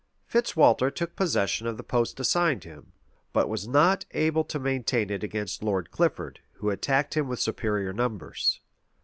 [0.25, 2.91] Fitzwalter took possession of the post assigned him;
[3.33, 7.93] but was not able to maintain it against Lord Clifford, who attacked him with superior
[7.93, 8.61] numbers.